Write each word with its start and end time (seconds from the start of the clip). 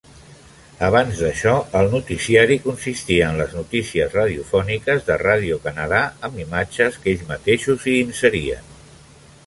Abans 0.85 1.19
d'això, 1.23 1.51
el 1.81 1.89
noticiari 1.95 2.55
consistia 2.63 3.27
en 3.33 3.37
les 3.41 3.53
notícies 3.59 4.15
radiofòniques 4.19 5.05
de 5.11 5.17
Radio 5.23 5.59
Canada 5.69 5.99
amb 6.29 6.39
imatges 6.47 6.97
que 7.05 7.13
ells 7.15 7.25
mateixos 7.35 7.85
hi 7.93 7.99
inserien. 8.09 8.71